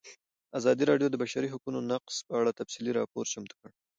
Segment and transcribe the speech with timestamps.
[0.59, 3.73] ازادي راډیو د د بشري حقونو نقض په اړه تفصیلي راپور چمتو کړی.